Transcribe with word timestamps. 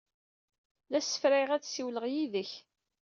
La 0.89 0.99
ssefrayeɣ 1.01 1.51
ad 1.51 1.63
ssiwleɣ 1.65 2.05
yid-k. 2.13 2.51